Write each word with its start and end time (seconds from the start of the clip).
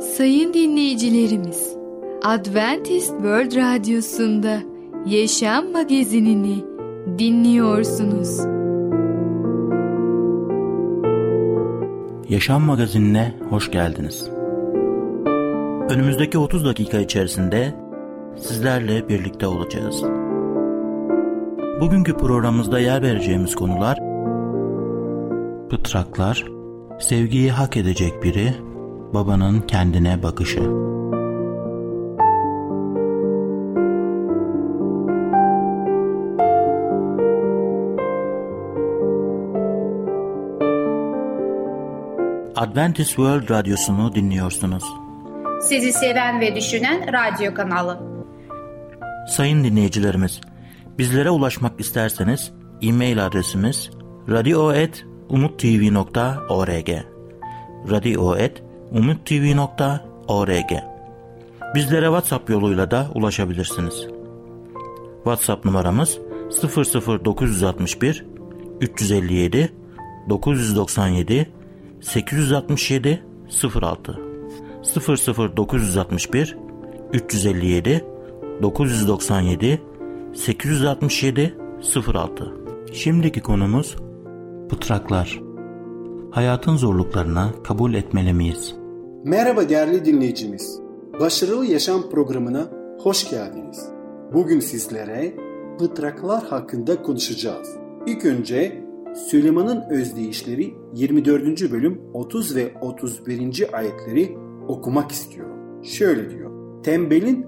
Sayın 0.00 0.54
dinleyicilerimiz, 0.54 1.76
Adventist 2.24 3.10
World 3.10 3.56
Radyosu'nda 3.56 4.58
Yaşam 5.06 5.72
Magazinini 5.72 6.64
dinliyorsunuz. 7.18 8.38
Yaşam 12.28 12.62
Magazinine 12.62 13.34
hoş 13.50 13.70
geldiniz. 13.70 14.30
Önümüzdeki 15.90 16.38
30 16.38 16.64
dakika 16.64 16.98
içerisinde 16.98 17.74
sizlerle 18.36 19.08
birlikte 19.08 19.46
olacağız. 19.46 20.02
Bugünkü 21.80 22.16
programımızda 22.16 22.78
yer 22.80 23.02
vereceğimiz 23.02 23.54
konular 23.54 23.98
Pıtraklar, 25.70 26.44
sevgiyi 26.98 27.50
hak 27.50 27.76
edecek 27.76 28.22
biri, 28.22 28.54
babanın 29.16 29.60
kendine 29.60 30.22
bakışı. 30.22 30.60
Adventist 42.56 43.08
World 43.08 43.50
Radyosu'nu 43.50 44.14
dinliyorsunuz. 44.14 44.84
Sizi 45.62 45.92
seven 45.92 46.40
ve 46.40 46.54
düşünen 46.54 47.12
radyo 47.12 47.54
kanalı. 47.54 48.00
Sayın 49.28 49.64
dinleyicilerimiz, 49.64 50.40
bizlere 50.98 51.30
ulaşmak 51.30 51.80
isterseniz 51.80 52.52
e-mail 52.82 53.26
adresimiz 53.26 53.90
radio.umutv.org 54.28 56.88
radio.umutv.org 57.90 58.65
Bizlere 61.74 62.06
WhatsApp 62.06 62.50
yoluyla 62.50 62.90
da 62.90 63.06
ulaşabilirsiniz. 63.14 64.06
WhatsApp 65.16 65.64
numaramız 65.64 66.18
00961 67.24 68.24
357 68.80 69.72
997 70.28 71.50
867 72.00 73.22
06 73.82 74.20
00961 75.56 76.56
357 77.12 78.04
997 78.62 79.82
867 80.34 81.54
06 82.06 82.52
Şimdiki 82.92 83.40
konumuz 83.40 83.96
Pıtraklar 84.68 85.40
Hayatın 86.30 86.76
zorluklarına 86.76 87.52
kabul 87.64 87.94
etmeli 87.94 88.32
miyiz? 88.32 88.85
Merhaba 89.26 89.68
değerli 89.68 90.04
dinleyicimiz. 90.04 90.80
Başarılı 91.20 91.66
Yaşam 91.66 92.10
programına 92.10 92.70
hoş 92.98 93.30
geldiniz. 93.30 93.88
Bugün 94.34 94.60
sizlere 94.60 95.34
pıtraklar 95.78 96.44
hakkında 96.44 97.02
konuşacağız. 97.02 97.76
İlk 98.06 98.24
önce 98.24 98.84
Süleyman'ın 99.14 99.90
özdeyişleri 99.90 100.74
24. 100.94 101.72
bölüm 101.72 102.00
30 102.14 102.56
ve 102.56 102.74
31. 102.80 103.76
ayetleri 103.78 104.38
okumak 104.68 105.12
istiyorum. 105.12 105.84
Şöyle 105.84 106.30
diyor. 106.30 106.82
Tembelin 106.82 107.46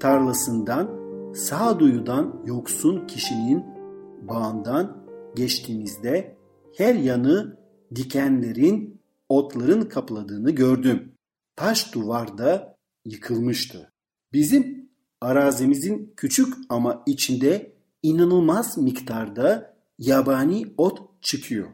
tarlasından, 0.00 0.90
sağduyudan 1.34 2.42
yoksun 2.46 3.06
kişinin 3.06 3.64
bağından 4.28 5.04
geçtiğinizde 5.36 6.36
her 6.76 6.94
yanı 6.94 7.58
dikenlerin, 7.94 9.00
otların 9.28 9.82
kapladığını 9.82 10.50
gördüm. 10.50 11.17
Taş 11.58 11.94
duvarda 11.94 12.76
yıkılmıştı. 13.04 13.92
Bizim 14.32 14.90
arazimizin 15.20 16.12
küçük 16.16 16.54
ama 16.68 17.02
içinde 17.06 17.72
inanılmaz 18.02 18.78
miktarda 18.78 19.76
yabani 19.98 20.74
ot 20.76 21.22
çıkıyor. 21.22 21.68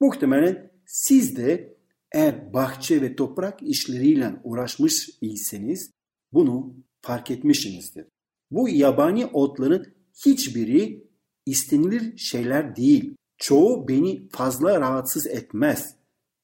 Muhtemelen 0.00 0.70
siz 0.86 1.36
de 1.36 1.76
eğer 2.12 2.52
bahçe 2.52 3.02
ve 3.02 3.16
toprak 3.16 3.62
işleriyle 3.62 4.40
uğraşmış 4.44 5.10
iseniz 5.20 5.90
bunu 6.32 6.76
fark 7.02 7.30
etmişsinizdir. 7.30 8.06
Bu 8.50 8.68
yabani 8.68 9.26
otların 9.26 9.94
hiçbiri 10.26 11.08
istenilir 11.46 12.18
şeyler 12.18 12.76
değil. 12.76 13.16
Çoğu 13.38 13.88
beni 13.88 14.28
fazla 14.28 14.80
rahatsız 14.80 15.26
etmez. 15.26 15.96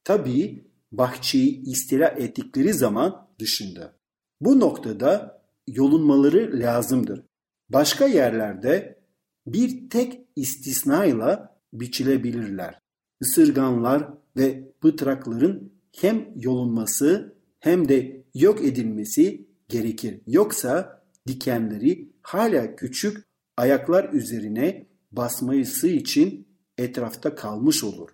Tabii 0.05 0.70
bahçeyi 0.93 1.63
istila 1.63 2.09
ettikleri 2.09 2.75
zaman 2.75 3.29
dışında. 3.39 3.97
Bu 4.41 4.61
noktada 4.61 5.43
yolunmaları 5.69 6.61
lazımdır. 6.61 7.23
Başka 7.69 8.07
yerlerde 8.07 9.01
bir 9.47 9.91
tek 9.91 10.21
istisnayla 10.37 11.61
biçilebilirler. 11.73 12.79
Isırganlar 13.21 14.09
ve 14.37 14.73
pıtrakların 14.81 15.73
hem 15.97 16.29
yolunması 16.37 17.37
hem 17.61 17.89
de 17.89 18.25
yok 18.35 18.65
edilmesi 18.65 19.49
gerekir. 19.69 20.21
Yoksa 20.27 21.03
dikenleri 21.27 22.13
hala 22.23 22.77
küçük 22.77 23.25
ayaklar 23.57 24.13
üzerine 24.13 24.87
basması 25.13 25.89
için 25.89 26.49
etrafta 26.79 27.35
kalmış 27.35 27.85
olur. 27.85 28.11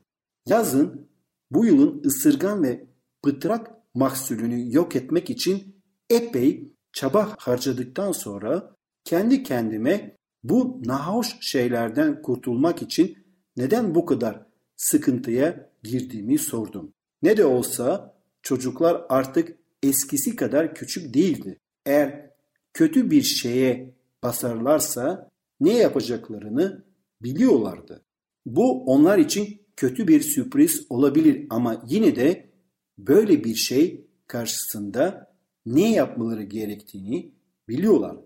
Yazın 0.46 1.08
bu 1.56 1.66
yılın 1.66 2.02
ısırgan 2.04 2.62
ve 2.62 2.86
pıtrak 3.22 3.70
mahsulünü 3.94 4.74
yok 4.74 4.96
etmek 4.96 5.30
için 5.30 5.82
epey 6.10 6.72
çaba 6.92 7.34
harcadıktan 7.38 8.12
sonra 8.12 8.76
kendi 9.04 9.42
kendime 9.42 10.16
bu 10.44 10.82
nahoş 10.84 11.36
şeylerden 11.40 12.22
kurtulmak 12.22 12.82
için 12.82 13.18
neden 13.56 13.94
bu 13.94 14.06
kadar 14.06 14.46
sıkıntıya 14.76 15.70
girdiğimi 15.82 16.38
sordum. 16.38 16.92
Ne 17.22 17.36
de 17.36 17.44
olsa 17.44 18.14
çocuklar 18.42 19.06
artık 19.08 19.58
eskisi 19.82 20.36
kadar 20.36 20.74
küçük 20.74 21.14
değildi. 21.14 21.58
Eğer 21.86 22.30
kötü 22.72 23.10
bir 23.10 23.22
şeye 23.22 23.94
basarlarsa 24.22 25.30
ne 25.60 25.72
yapacaklarını 25.72 26.84
biliyorlardı. 27.22 28.04
Bu 28.46 28.84
onlar 28.84 29.18
için 29.18 29.65
kötü 29.76 30.08
bir 30.08 30.20
sürpriz 30.20 30.86
olabilir 30.90 31.46
ama 31.50 31.84
yine 31.88 32.16
de 32.16 32.50
böyle 32.98 33.44
bir 33.44 33.54
şey 33.54 34.06
karşısında 34.26 35.34
ne 35.66 35.92
yapmaları 35.92 36.42
gerektiğini 36.42 37.34
biliyorlar. 37.68 38.16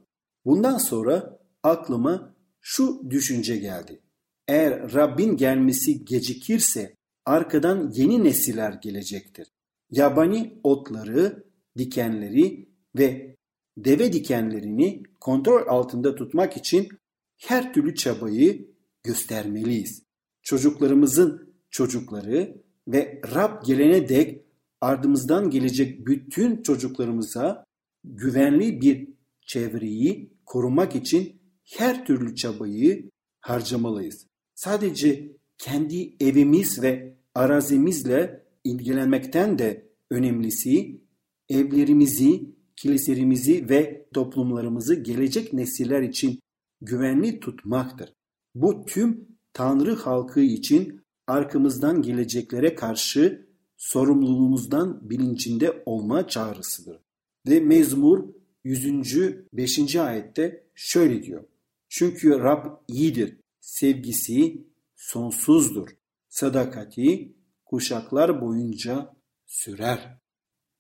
Bundan 0.45 0.79
sonra 0.79 1.39
aklıma 1.63 2.35
şu 2.61 3.11
düşünce 3.11 3.57
geldi. 3.57 4.01
Eğer 4.49 4.95
Rabbin 4.95 5.37
gelmesi 5.37 6.05
gecikirse 6.05 6.95
arkadan 7.27 7.93
yeni 7.95 8.25
nesiller 8.25 8.73
gelecektir. 8.73 9.49
Yabani 9.91 10.61
otları, 10.63 11.45
dikenleri 11.79 12.69
ve 12.99 13.37
deve 13.79 14.13
dikenlerini 14.13 15.03
kontrol 15.21 15.67
altında 15.69 16.15
tutmak 16.15 16.57
için 16.57 16.89
her 17.37 17.73
türlü 17.73 17.95
çabayı 17.95 18.75
göstermeliyiz. 19.03 20.10
Çocuklarımızın 20.43 21.55
çocukları 21.71 22.63
ve 22.89 23.21
Rab 23.35 23.67
gelene 23.67 24.09
dek 24.09 24.43
ardımızdan 24.81 25.51
gelecek 25.51 26.07
bütün 26.07 26.63
çocuklarımıza 26.63 27.65
güvenli 28.05 28.81
bir 28.81 29.09
çevreyi 29.47 30.33
korumak 30.47 30.97
için 30.97 31.41
her 31.65 32.07
türlü 32.07 32.35
çabayı 32.35 33.11
harcamalıyız. 33.41 34.27
Sadece 34.55 35.33
kendi 35.59 36.17
evimiz 36.21 36.83
ve 36.83 37.17
arazimizle 37.35 38.47
ilgilenmekten 38.65 39.59
de 39.59 39.91
önemlisi 40.11 41.01
evlerimizi, 41.49 42.43
kiliselerimizi 42.77 43.69
ve 43.69 44.07
toplumlarımızı 44.15 44.95
gelecek 44.95 45.53
nesiller 45.53 46.03
için 46.03 46.41
güvenli 46.81 47.41
tutmaktır. 47.41 48.13
Bu 48.55 48.85
tüm 48.85 49.29
Tanrı 49.53 49.97
halkı 49.97 50.41
için 50.41 51.01
arkamızdan 51.27 52.03
geleceklere 52.03 52.75
karşı 52.75 53.47
sorumluluğumuzdan 53.77 55.11
bilincinde 55.11 55.83
olma 55.87 56.29
çağrısıdır. 56.29 57.01
Ve 57.49 57.61
Mezmur 57.61 58.25
100. 58.65 59.17
5. 59.53 59.97
ayette 59.97 60.67
şöyle 60.75 61.23
diyor. 61.23 61.45
Çünkü 61.89 62.39
Rab 62.39 62.67
iyidir, 62.89 63.37
sevgisi 63.61 64.67
sonsuzdur, 64.97 65.89
sadakati 66.29 67.37
kuşaklar 67.65 68.41
boyunca 68.41 69.15
sürer. 69.47 70.19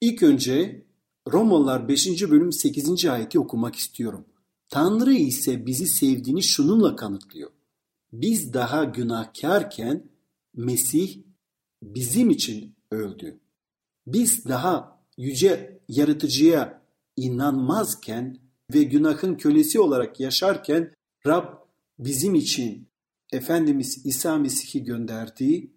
İlk 0.00 0.22
önce 0.22 0.86
Romalılar 1.32 1.88
5. 1.88 2.30
bölüm 2.30 2.52
8. 2.52 3.06
ayeti 3.06 3.38
okumak 3.40 3.76
istiyorum. 3.76 4.24
Tanrı 4.68 5.12
ise 5.12 5.66
bizi 5.66 5.86
sevdiğini 5.86 6.42
şununla 6.42 6.96
kanıtlıyor. 6.96 7.50
Biz 8.12 8.52
daha 8.52 8.84
günahkarken 8.84 10.10
Mesih 10.54 11.22
bizim 11.82 12.30
için 12.30 12.76
öldü. 12.90 13.40
Biz 14.06 14.44
daha 14.44 15.00
yüce 15.16 15.80
yaratıcıya 15.88 16.82
inanmazken 17.16 18.38
ve 18.74 18.82
günahın 18.82 19.34
kölesi 19.34 19.80
olarak 19.80 20.20
yaşarken 20.20 20.94
Rab 21.26 21.44
bizim 21.98 22.34
için 22.34 22.88
Efendimiz 23.32 24.06
İsa 24.06 24.38
Mesih'i 24.38 24.84
gönderdi 24.84 25.70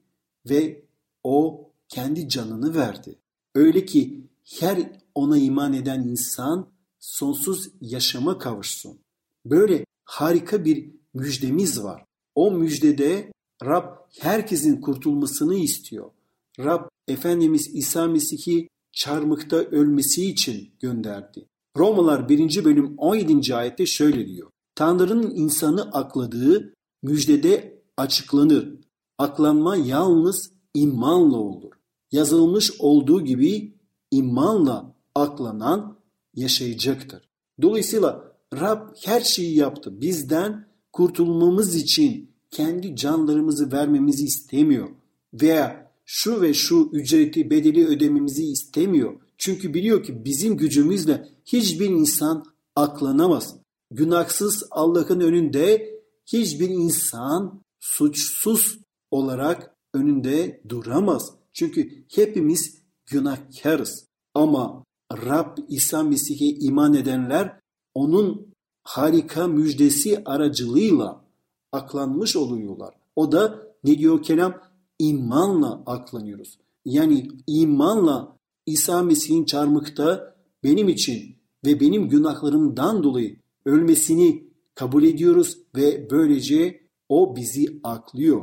ve 0.49 0.85
o 1.23 1.69
kendi 1.89 2.29
canını 2.29 2.75
verdi. 2.75 3.19
Öyle 3.55 3.85
ki 3.85 4.27
her 4.59 4.91
ona 5.15 5.37
iman 5.37 5.73
eden 5.73 6.03
insan 6.03 6.73
sonsuz 6.99 7.69
yaşama 7.81 8.37
kavuşsun. 8.37 8.99
Böyle 9.45 9.85
harika 10.03 10.65
bir 10.65 10.91
müjdemiz 11.13 11.83
var. 11.83 12.05
O 12.35 12.51
müjdede 12.51 13.31
Rab 13.65 13.85
herkesin 14.19 14.81
kurtulmasını 14.81 15.55
istiyor. 15.55 16.11
Rab 16.59 16.89
Efendimiz 17.07 17.75
İsa 17.75 18.07
Mesih'i 18.07 18.67
çarmıkta 18.91 19.55
ölmesi 19.55 20.29
için 20.29 20.69
gönderdi. 20.79 21.45
Romalar 21.77 22.29
1. 22.29 22.65
bölüm 22.65 22.93
17. 22.97 23.55
ayette 23.55 23.85
şöyle 23.85 24.27
diyor. 24.27 24.49
Tanrı'nın 24.75 25.35
insanı 25.35 25.81
akladığı 25.81 26.73
müjdede 27.03 27.81
açıklanır. 27.97 28.69
Aklanma 29.17 29.75
yalnız 29.75 30.51
imanla 30.73 31.37
olur. 31.37 31.71
Yazılmış 32.11 32.71
olduğu 32.79 33.21
gibi 33.21 33.73
imanla 34.11 34.95
aklanan 35.15 35.97
yaşayacaktır. 36.35 37.29
Dolayısıyla 37.61 38.33
Rab 38.53 38.89
her 39.05 39.21
şeyi 39.21 39.57
yaptı. 39.57 40.01
Bizden 40.01 40.67
kurtulmamız 40.93 41.75
için 41.75 42.31
kendi 42.51 42.95
canlarımızı 42.95 43.71
vermemizi 43.71 44.23
istemiyor. 44.23 44.89
Veya 45.33 45.91
şu 46.05 46.41
ve 46.41 46.53
şu 46.53 46.89
ücreti 46.93 47.49
bedeli 47.49 47.87
ödememizi 47.87 48.43
istemiyor. 48.43 49.13
Çünkü 49.37 49.73
biliyor 49.73 50.03
ki 50.03 50.25
bizim 50.25 50.57
gücümüzle 50.57 51.29
hiçbir 51.45 51.89
insan 51.89 52.43
aklanamaz. 52.75 53.55
Günahsız 53.91 54.63
Allah'ın 54.71 55.19
önünde 55.19 55.93
hiçbir 56.25 56.69
insan 56.69 57.61
suçsuz 57.79 58.79
olarak 59.11 59.75
önünde 59.93 60.61
duramaz. 60.69 61.33
Çünkü 61.53 62.05
hepimiz 62.15 62.81
günahkarız. 63.05 64.05
Ama 64.33 64.83
Rab 65.11 65.57
İsa 65.69 66.03
Mesih'e 66.03 66.45
iman 66.45 66.93
edenler 66.93 67.59
onun 67.93 68.52
harika 68.83 69.47
müjdesi 69.47 70.21
aracılığıyla 70.25 71.25
aklanmış 71.71 72.35
oluyorlar. 72.35 72.93
O 73.15 73.31
da 73.31 73.67
ne 73.83 73.97
diyor 73.97 74.23
kelam? 74.23 74.61
İmanla 74.99 75.83
aklanıyoruz. 75.85 76.59
Yani 76.85 77.27
imanla 77.47 78.37
İsa 78.65 79.03
Mesih'in 79.03 79.45
çarmıkta 79.45 80.35
benim 80.63 80.89
için 80.89 81.35
ve 81.65 81.79
benim 81.79 82.09
günahlarımdan 82.09 83.03
dolayı 83.03 83.39
ölmesini 83.65 84.43
kabul 84.75 85.03
ediyoruz 85.03 85.57
ve 85.75 86.07
böylece 86.11 86.83
o 87.09 87.35
bizi 87.35 87.79
aklıyor. 87.83 88.41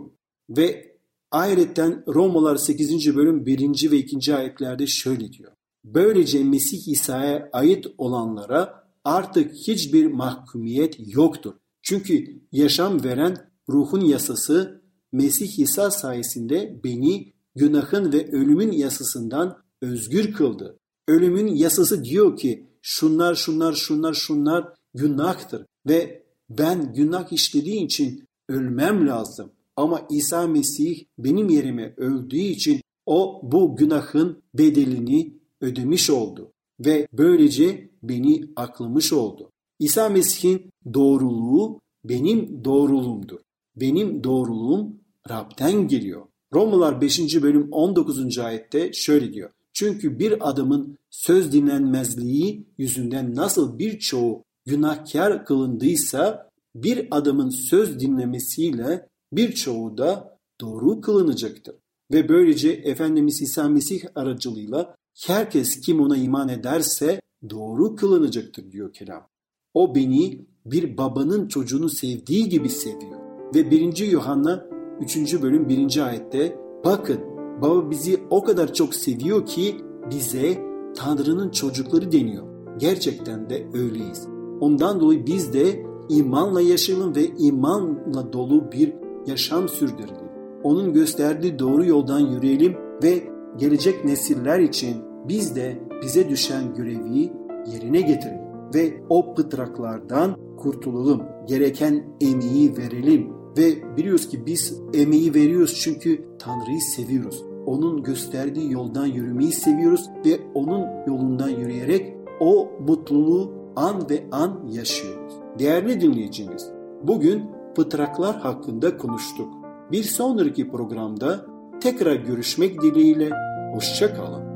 Ve 0.50 0.96
ayrıca 1.30 2.04
Romalar 2.08 2.56
8. 2.56 3.16
bölüm 3.16 3.46
1. 3.46 3.90
ve 3.90 3.96
2. 3.96 4.34
ayetlerde 4.34 4.86
şöyle 4.86 5.32
diyor. 5.32 5.52
Böylece 5.84 6.44
Mesih 6.44 6.88
İsa'ya 6.88 7.50
ait 7.52 7.86
olanlara 7.98 8.79
artık 9.04 9.54
hiçbir 9.54 10.06
mahkumiyet 10.06 10.96
yoktur. 10.98 11.54
Çünkü 11.82 12.42
yaşam 12.52 13.04
veren 13.04 13.50
ruhun 13.68 14.00
yasası 14.00 14.82
Mesih 15.12 15.58
İsa 15.58 15.90
sayesinde 15.90 16.80
beni 16.84 17.32
günahın 17.54 18.12
ve 18.12 18.30
ölümün 18.32 18.72
yasasından 18.72 19.58
özgür 19.82 20.32
kıldı. 20.32 20.78
Ölümün 21.08 21.46
yasası 21.46 22.04
diyor 22.04 22.36
ki 22.36 22.66
şunlar 22.82 23.34
şunlar 23.34 23.72
şunlar 23.72 24.14
şunlar 24.14 24.68
günahtır 24.94 25.66
ve 25.88 26.22
ben 26.50 26.92
günah 26.92 27.32
işlediği 27.32 27.84
için 27.84 28.24
ölmem 28.48 29.08
lazım. 29.08 29.52
Ama 29.76 30.06
İsa 30.10 30.46
Mesih 30.46 31.04
benim 31.18 31.48
yerime 31.48 31.94
öldüğü 31.96 32.36
için 32.36 32.80
o 33.06 33.40
bu 33.52 33.76
günahın 33.76 34.42
bedelini 34.54 35.40
ödemiş 35.60 36.10
oldu 36.10 36.52
ve 36.80 37.08
böylece 37.12 37.90
beni 38.02 38.44
aklamış 38.56 39.12
oldu. 39.12 39.50
İsa 39.78 40.08
Mesih'in 40.08 40.70
doğruluğu 40.94 41.80
benim 42.04 42.64
doğruluğumdur. 42.64 43.40
Benim 43.76 44.24
doğruluğum 44.24 45.00
Rab'den 45.30 45.88
geliyor. 45.88 46.22
Romalar 46.54 47.00
5. 47.00 47.42
bölüm 47.42 47.68
19. 47.72 48.38
ayette 48.38 48.92
şöyle 48.92 49.32
diyor. 49.32 49.50
Çünkü 49.72 50.18
bir 50.18 50.50
adamın 50.50 50.98
söz 51.10 51.52
dinlenmezliği 51.52 52.66
yüzünden 52.78 53.34
nasıl 53.34 53.78
birçoğu 53.78 54.44
günahkar 54.66 55.44
kılındıysa 55.44 56.50
bir 56.74 57.08
adamın 57.10 57.50
söz 57.70 58.00
dinlemesiyle 58.00 59.08
birçoğu 59.32 59.98
da 59.98 60.38
doğru 60.60 61.00
kılınacaktır. 61.00 61.74
Ve 62.12 62.28
böylece 62.28 62.70
Efendimiz 62.70 63.42
İsa 63.42 63.68
Mesih 63.68 64.04
aracılığıyla 64.14 64.94
herkes 65.26 65.80
kim 65.80 66.00
ona 66.00 66.16
iman 66.16 66.48
ederse 66.48 67.20
doğru 67.50 67.96
kılınacaktır 67.96 68.72
diyor 68.72 68.92
kelam. 68.92 69.26
O 69.74 69.94
beni 69.94 70.46
bir 70.66 70.96
babanın 70.96 71.48
çocuğunu 71.48 71.88
sevdiği 71.88 72.48
gibi 72.48 72.68
seviyor. 72.68 73.20
Ve 73.54 73.70
1. 73.70 74.06
Yuhanna 74.06 74.66
3. 75.00 75.42
bölüm 75.42 75.68
1. 75.68 76.06
ayette 76.06 76.58
bakın 76.84 77.20
baba 77.62 77.90
bizi 77.90 78.20
o 78.30 78.44
kadar 78.44 78.74
çok 78.74 78.94
seviyor 78.94 79.46
ki 79.46 79.76
bize 80.10 80.58
Tanrı'nın 80.96 81.50
çocukları 81.50 82.12
deniyor. 82.12 82.50
Gerçekten 82.78 83.50
de 83.50 83.66
öyleyiz. 83.74 84.28
Ondan 84.60 85.00
dolayı 85.00 85.26
biz 85.26 85.52
de 85.52 85.82
imanla 86.08 86.60
yaşayalım 86.60 87.16
ve 87.16 87.26
imanla 87.26 88.32
dolu 88.32 88.72
bir 88.72 88.92
yaşam 89.26 89.68
sürdürelim. 89.68 90.30
Onun 90.62 90.92
gösterdiği 90.92 91.58
doğru 91.58 91.84
yoldan 91.84 92.20
yürüyelim 92.20 92.76
ve 93.02 93.29
gelecek 93.56 94.04
nesiller 94.04 94.58
için 94.58 94.96
biz 95.28 95.56
de 95.56 95.78
bize 96.02 96.28
düşen 96.28 96.74
görevi 96.74 97.32
yerine 97.72 98.00
getirelim 98.00 98.40
ve 98.74 99.02
o 99.08 99.34
pıtraklardan 99.34 100.36
kurtulalım. 100.56 101.22
Gereken 101.46 102.04
emeği 102.20 102.76
verelim 102.76 103.32
ve 103.58 103.96
biliyoruz 103.96 104.28
ki 104.28 104.46
biz 104.46 104.80
emeği 104.94 105.34
veriyoruz 105.34 105.80
çünkü 105.80 106.24
Tanrı'yı 106.38 106.80
seviyoruz. 106.80 107.44
Onun 107.66 108.02
gösterdiği 108.02 108.72
yoldan 108.72 109.06
yürümeyi 109.06 109.52
seviyoruz 109.52 110.10
ve 110.26 110.40
onun 110.54 110.86
yolundan 111.06 111.48
yürüyerek 111.48 112.14
o 112.40 112.68
mutluluğu 112.88 113.52
an 113.76 114.10
ve 114.10 114.24
an 114.32 114.60
yaşıyoruz. 114.70 115.34
Değerli 115.58 116.00
dinleyicimiz, 116.00 116.70
bugün 117.02 117.42
pıtraklar 117.76 118.36
hakkında 118.36 118.96
konuştuk. 118.96 119.48
Bir 119.92 120.02
sonraki 120.02 120.68
programda 120.68 121.46
tekrar 121.80 122.14
görüşmek 122.14 122.82
dileğiyle 122.82 123.30
hoşçakalın. 123.72 124.50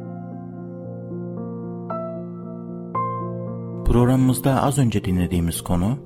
Programımızda 3.84 4.62
az 4.62 4.78
önce 4.78 5.04
dinlediğimiz 5.04 5.60
konu 5.60 5.98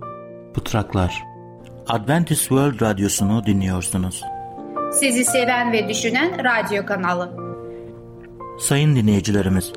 Pıtraklar. 0.55 1.25
Adventist 1.89 2.41
World 2.41 2.81
Radyosu'nu 2.81 3.47
dinliyorsunuz. 3.47 4.25
Sizi 4.93 5.25
seven 5.25 5.73
ve 5.73 5.89
düşünen 5.89 6.45
radyo 6.45 6.87
kanalı. 6.87 7.37
Sayın 8.59 8.97
dinleyicilerimiz, 8.97 9.73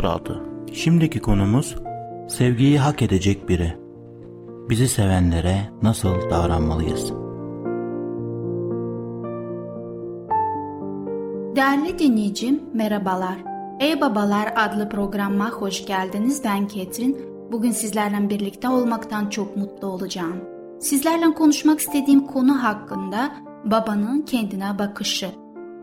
06 0.02 0.42
Şimdiki 0.72 1.20
konumuz 1.20 1.76
sevgiyi 2.28 2.78
hak 2.78 3.02
edecek 3.02 3.48
biri. 3.48 3.76
Bizi 4.70 4.88
sevenlere 4.88 5.70
nasıl 5.82 6.30
davranmalıyız? 6.30 7.25
Değerli 11.56 11.98
dinleyicim 11.98 12.62
merhabalar. 12.74 13.36
Ey 13.80 14.00
Babalar 14.00 14.52
adlı 14.56 14.88
programıma 14.88 15.50
hoş 15.50 15.86
geldiniz. 15.86 16.44
Ben 16.44 16.68
Ketrin. 16.68 17.18
Bugün 17.52 17.70
sizlerle 17.70 18.30
birlikte 18.30 18.68
olmaktan 18.68 19.30
çok 19.30 19.56
mutlu 19.56 19.88
olacağım. 19.88 20.44
Sizlerle 20.80 21.34
konuşmak 21.34 21.80
istediğim 21.80 22.26
konu 22.26 22.62
hakkında 22.62 23.30
babanın 23.64 24.22
kendine 24.22 24.78
bakışı. 24.78 25.30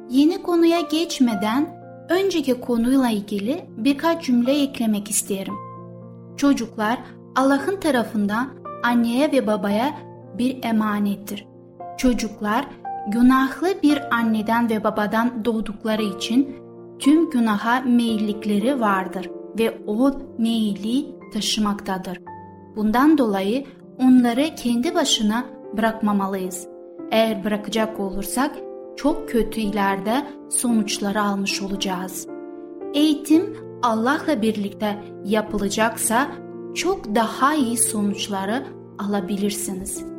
Yeni 0.09 0.41
konuya 0.41 0.81
geçmeden 0.81 1.67
önceki 2.09 2.61
konuyla 2.61 3.09
ilgili 3.09 3.65
birkaç 3.77 4.25
cümle 4.25 4.61
eklemek 4.61 5.09
isterim. 5.09 5.53
Çocuklar 6.37 6.99
Allah'ın 7.35 7.79
tarafından 7.79 8.49
anneye 8.83 9.31
ve 9.31 9.47
babaya 9.47 9.93
bir 10.37 10.63
emanettir. 10.63 11.47
Çocuklar 11.97 12.65
günahlı 13.07 13.67
bir 13.83 14.15
anneden 14.15 14.69
ve 14.69 14.83
babadan 14.83 15.45
doğdukları 15.45 16.03
için 16.03 16.55
tüm 16.99 17.29
günaha 17.29 17.81
meyillikleri 17.85 18.79
vardır 18.79 19.29
ve 19.59 19.77
o 19.87 20.11
meyilli 20.37 21.15
taşımaktadır. 21.33 22.19
Bundan 22.75 23.17
dolayı 23.17 23.65
onları 23.99 24.55
kendi 24.55 24.95
başına 24.95 25.45
bırakmamalıyız. 25.77 26.67
Eğer 27.11 27.43
bırakacak 27.43 27.99
olursak 27.99 28.55
çok 28.97 29.29
kötü 29.29 29.61
ileride 29.61 30.27
sonuçları 30.49 31.21
almış 31.21 31.61
olacağız. 31.61 32.27
Eğitim 32.93 33.57
Allah'la 33.83 34.41
birlikte 34.41 35.03
yapılacaksa 35.25 36.27
çok 36.75 37.15
daha 37.15 37.55
iyi 37.55 37.77
sonuçları 37.77 38.63
alabilirsiniz. 38.99 40.12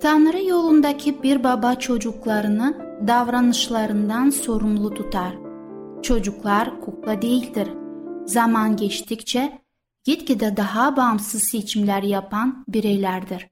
Tanrı 0.00 0.44
yolundaki 0.44 1.22
bir 1.22 1.44
baba 1.44 1.74
çocuklarını 1.74 2.76
davranışlarından 3.06 4.30
sorumlu 4.30 4.94
tutar. 4.94 5.34
Çocuklar 6.02 6.80
kukla 6.80 7.22
değildir. 7.22 7.68
Zaman 8.26 8.76
geçtikçe 8.76 9.58
gitgide 10.04 10.56
daha 10.56 10.96
bağımsız 10.96 11.42
seçimler 11.42 12.02
yapan 12.02 12.64
bireylerdir. 12.68 13.48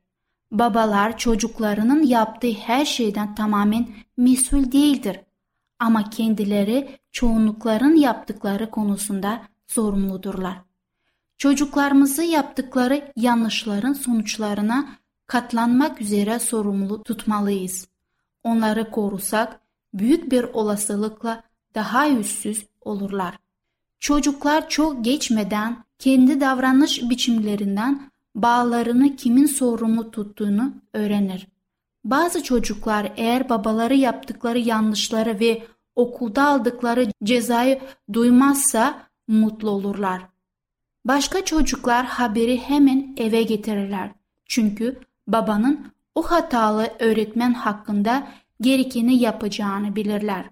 Babalar 0.52 1.18
çocuklarının 1.18 2.02
yaptığı 2.02 2.52
her 2.52 2.84
şeyden 2.84 3.34
tamamen 3.34 3.88
mesul 4.16 4.72
değildir. 4.72 5.20
Ama 5.78 6.10
kendileri 6.10 6.98
çoğunlukların 7.12 7.94
yaptıkları 7.94 8.70
konusunda 8.70 9.42
sorumludurlar. 9.66 10.56
Çocuklarımızı 11.38 12.22
yaptıkları 12.22 13.12
yanlışların 13.16 13.92
sonuçlarına 13.92 14.88
katlanmak 15.26 16.00
üzere 16.00 16.38
sorumlu 16.38 17.02
tutmalıyız. 17.02 17.88
Onları 18.45 18.90
korusak 18.90 19.61
büyük 19.95 20.33
bir 20.33 20.42
olasılıkla 20.42 21.42
daha 21.75 22.06
yüzsüz 22.06 22.66
olurlar. 22.80 23.38
Çocuklar 24.00 24.68
çok 24.68 25.04
geçmeden 25.04 25.85
kendi 25.99 26.40
davranış 26.40 27.02
biçimlerinden 27.02 28.11
bağlarını 28.35 29.16
kimin 29.16 29.47
sorumlu 29.47 30.11
tuttuğunu 30.11 30.75
öğrenir. 30.92 31.47
Bazı 32.04 32.42
çocuklar 32.42 33.12
eğer 33.16 33.49
babaları 33.49 33.95
yaptıkları 33.95 34.59
yanlışları 34.59 35.40
ve 35.40 35.66
okulda 35.97 36.47
aldıkları 36.47 37.06
cezayı 37.25 37.80
duymazsa 38.12 39.02
mutlu 39.28 39.71
olurlar. 39.71 40.23
Başka 41.04 41.45
çocuklar 41.45 42.06
haberi 42.06 42.59
hemen 42.59 43.14
eve 43.16 43.42
getirirler. 43.42 44.11
Çünkü 44.45 45.00
babanın 45.26 45.92
o 46.14 46.23
hatalı 46.23 46.90
öğretmen 46.99 47.54
hakkında 47.54 48.28
gerekeni 48.61 49.18
yapacağını 49.23 49.97
bilirler. 49.97 50.50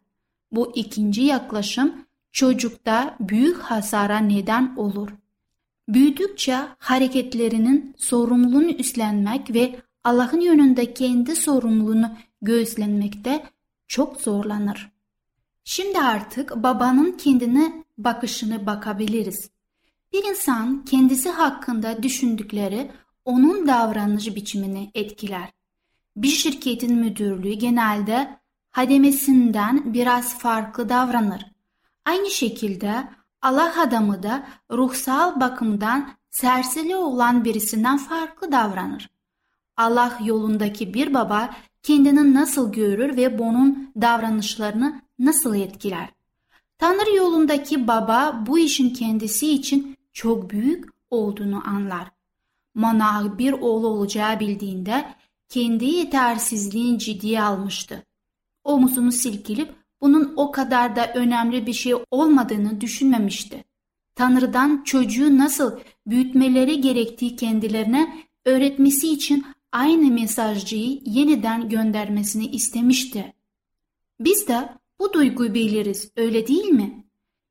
Bu 0.53 0.73
ikinci 0.75 1.23
yaklaşım 1.23 1.95
çocukta 2.33 3.17
büyük 3.21 3.59
hasara 3.59 4.19
neden 4.19 4.75
olur. 4.77 5.09
Büyüdükçe 5.89 6.59
hareketlerinin 6.79 7.95
sorumluluğunu 7.99 8.71
üstlenmek 8.71 9.55
ve 9.55 9.81
Allah'ın 10.05 10.41
yönünde 10.41 10.95
kendi 10.95 11.37
sorumluluğunu 11.37 12.11
göğüslenmekte 12.43 13.45
çok 13.89 14.21
zorlanır. 14.21 14.91
Şimdi 15.65 15.99
artık 15.99 16.57
babanın 16.57 17.13
kendine 17.13 17.85
bakışını 17.99 18.67
bakabiliriz. 18.67 19.51
Bir 20.13 20.25
insan 20.25 20.85
kendisi 20.85 21.31
hakkında 21.31 22.03
düşündükleri 22.03 22.91
onun 23.25 23.67
davranış 23.67 24.37
biçimini 24.37 24.91
etkiler. 24.95 25.53
Bir 26.17 26.29
şirketin 26.29 26.95
müdürlüğü 26.95 27.53
genelde 27.53 28.39
hademesinden 28.71 29.95
biraz 29.95 30.39
farklı 30.39 30.89
davranır. 30.89 31.47
Aynı 32.05 32.31
şekilde 32.31 33.09
Allah 33.43 33.83
adamı 33.83 34.23
da 34.23 34.47
ruhsal 34.71 35.41
bakımdan 35.41 36.11
serseri 36.31 36.97
olan 36.97 37.45
birisinden 37.45 37.99
farklı 37.99 38.53
davranır. 38.53 39.11
Allah 39.77 40.19
yolundaki 40.25 40.95
bir 40.95 41.15
baba 41.15 41.55
kendini 41.83 42.35
nasıl 42.35 42.73
görür 42.73 43.17
ve 43.17 43.39
bunun 43.39 43.93
davranışlarını 44.01 45.03
nasıl 45.19 45.55
etkiler? 45.55 46.09
Tanrı 46.79 47.17
yolundaki 47.17 47.89
baba 47.89 48.45
bu 48.47 48.59
işin 48.59 48.91
kendisi 48.91 49.53
için 49.53 49.97
çok 50.13 50.51
büyük 50.51 50.85
olduğunu 51.11 51.63
anlar. 51.69 52.14
Manah 52.75 53.39
bir 53.39 53.53
oğlu 53.53 53.87
olacağı 53.87 54.41
bildiğinde 54.41 55.05
kendi 55.49 55.85
yetersizliğini 55.85 56.99
ciddiye 56.99 57.43
almıştı. 57.43 58.07
Omuzunu 58.65 59.13
silkilip 59.13 59.75
bunun 60.01 60.33
o 60.37 60.51
kadar 60.51 60.97
da 60.97 61.13
önemli 61.15 61.67
bir 61.67 61.73
şey 61.73 61.95
olmadığını 62.11 62.81
düşünmemişti. 62.81 63.65
Tanrı'dan 64.15 64.83
çocuğu 64.85 65.39
nasıl 65.39 65.81
büyütmeleri 66.07 66.81
gerektiği 66.81 67.37
kendilerine 67.37 68.27
öğretmesi 68.45 69.13
için 69.13 69.45
aynı 69.73 70.13
mesajcıyı 70.13 71.01
yeniden 71.07 71.69
göndermesini 71.69 72.47
istemişti. 72.47 73.35
Biz 74.21 74.49
de 74.49 74.69
bu 75.01 75.13
duyguyu 75.13 75.55
biliriz 75.55 76.11
öyle 76.17 76.47
değil 76.47 76.69
mi? 76.69 77.05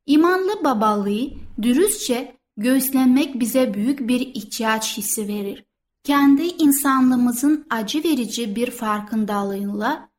İmanlı 0.06 0.64
babalığı 0.64 1.30
dürüstçe 1.62 2.38
göğüslenmek 2.58 3.40
bize 3.40 3.74
büyük 3.74 4.08
bir 4.08 4.20
ihtiyaç 4.20 4.98
hissi 4.98 5.28
verir. 5.28 5.66
Kendi 6.04 6.44
insanlığımızın 6.44 7.68
acı 7.70 8.04
verici 8.04 8.56
bir 8.56 8.72
farkındalığıyla 8.72 10.10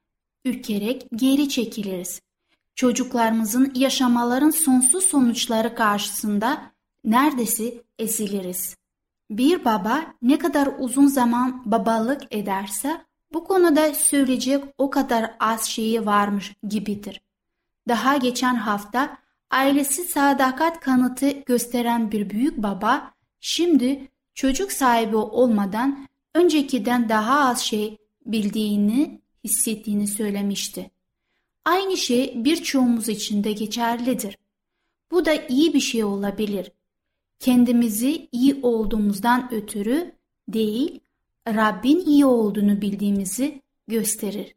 ürkerek 0.44 1.08
geri 1.14 1.48
çekiliriz. 1.48 2.20
Çocuklarımızın 2.74 3.72
yaşamaların 3.74 4.50
sonsuz 4.50 5.04
sonuçları 5.04 5.74
karşısında 5.74 6.72
neredeyse 7.04 7.74
eziliriz. 7.98 8.76
Bir 9.30 9.64
baba 9.64 10.14
ne 10.22 10.38
kadar 10.38 10.68
uzun 10.78 11.06
zaman 11.06 11.62
babalık 11.64 12.22
ederse 12.30 13.04
bu 13.32 13.44
konuda 13.44 13.94
söyleyecek 13.94 14.64
o 14.78 14.90
kadar 14.90 15.34
az 15.40 15.64
şeyi 15.64 16.06
varmış 16.06 16.54
gibidir. 16.68 17.20
Daha 17.88 18.16
geçen 18.16 18.54
hafta 18.54 19.18
ailesi 19.50 20.04
sadakat 20.04 20.80
kanıtı 20.80 21.30
gösteren 21.30 22.12
bir 22.12 22.30
büyük 22.30 22.56
baba 22.56 23.14
şimdi 23.40 24.08
çocuk 24.34 24.72
sahibi 24.72 25.16
olmadan 25.16 26.08
öncekiden 26.34 27.08
daha 27.08 27.48
az 27.48 27.60
şey 27.60 27.98
bildiğini 28.26 29.20
hissettiğini 29.44 30.06
söylemişti. 30.06 30.90
Aynı 31.64 31.96
şey 31.96 32.44
birçoğumuz 32.44 33.08
için 33.08 33.44
de 33.44 33.52
geçerlidir. 33.52 34.38
Bu 35.10 35.24
da 35.24 35.34
iyi 35.34 35.74
bir 35.74 35.80
şey 35.80 36.04
olabilir. 36.04 36.72
Kendimizi 37.40 38.28
iyi 38.32 38.60
olduğumuzdan 38.62 39.52
ötürü 39.54 40.12
değil, 40.48 41.00
Rabbin 41.48 42.06
iyi 42.06 42.26
olduğunu 42.26 42.80
bildiğimizi 42.80 43.62
gösterir. 43.88 44.54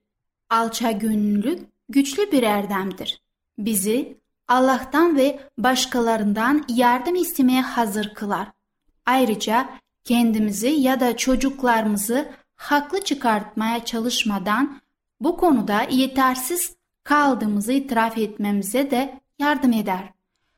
Alça 0.50 0.92
gönüllülük 0.92 1.68
güçlü 1.90 2.32
bir 2.32 2.44
erdemdir. 2.44 3.22
Bizi 3.58 4.18
Allah'tan 4.48 5.18
ve 5.18 5.40
başkalarından 5.58 6.66
yardım 6.70 7.16
istemeye 7.16 7.62
hazır 7.62 8.14
kılar. 8.14 8.48
Ayrıca 9.06 9.70
kendimizi 10.04 10.68
ya 10.68 11.00
da 11.00 11.18
çocuklarımızı 11.18 12.30
haklı 12.56 13.04
çıkartmaya 13.04 13.86
çalışmadan 13.86 14.82
bu 15.20 15.38
konuda 15.38 15.82
yetersiz 15.82 16.76
kaldığımızı 17.04 17.74
itiraf 17.74 18.18
etmemize 18.18 18.92
de 18.92 19.20
yardım 19.40 19.74
eder. 19.74 20.14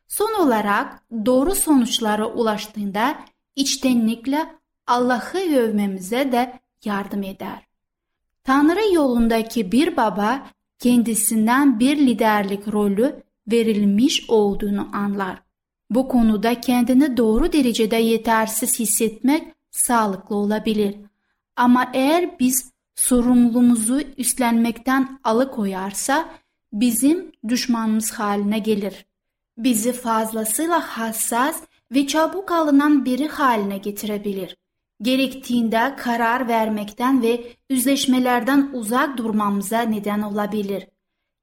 Son 0.07 0.33
olarak 0.33 1.03
doğru 1.25 1.55
sonuçlara 1.55 2.25
ulaştığında 2.25 3.15
içtenlikle 3.55 4.55
Allah'ı 4.87 5.55
övmemize 5.55 6.31
de 6.31 6.59
yardım 6.85 7.23
eder. 7.23 7.67
Tanrı 8.43 8.93
yolundaki 8.93 9.71
bir 9.71 9.97
baba 9.97 10.47
kendisinden 10.79 11.79
bir 11.79 11.97
liderlik 11.97 12.73
rolü 12.73 13.23
verilmiş 13.51 14.29
olduğunu 14.29 14.89
anlar. 14.93 15.41
Bu 15.89 16.07
konuda 16.07 16.61
kendini 16.61 17.17
doğru 17.17 17.53
derecede 17.53 17.95
yetersiz 17.95 18.79
hissetmek 18.79 19.43
sağlıklı 19.71 20.35
olabilir. 20.35 20.95
Ama 21.55 21.91
eğer 21.93 22.39
biz 22.39 22.71
sorumluluğumuzu 22.95 24.01
üstlenmekten 24.17 25.19
alıkoyarsa 25.23 26.29
bizim 26.73 27.31
düşmanımız 27.47 28.11
haline 28.11 28.59
gelir. 28.59 29.05
Bizi 29.57 29.91
fazlasıyla 29.91 30.79
hassas 30.79 31.61
ve 31.91 32.07
çabuk 32.07 32.51
alınan 32.51 33.05
biri 33.05 33.27
haline 33.27 33.77
getirebilir. 33.77 34.57
Gerektiğinde 35.01 35.95
karar 35.97 36.47
vermekten 36.47 37.21
ve 37.21 37.43
yüzleşmelerden 37.69 38.69
uzak 38.73 39.17
durmamıza 39.17 39.81
neden 39.81 40.21
olabilir. 40.21 40.87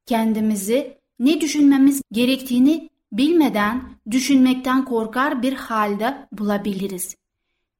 Kendimizi 0.06 0.98
ne 1.18 1.40
düşünmemiz 1.40 2.02
gerektiğini 2.12 2.90
bilmeden 3.12 3.82
düşünmekten 4.10 4.84
korkar 4.84 5.42
bir 5.42 5.52
halde 5.52 6.28
bulabiliriz. 6.32 7.16